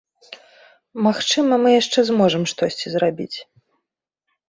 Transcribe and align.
Магчыма, 1.09 1.53
мы 1.65 1.69
яшчэ 1.81 1.99
зможам 2.09 2.43
штосьці 2.55 2.87
зрабіць. 2.97 3.33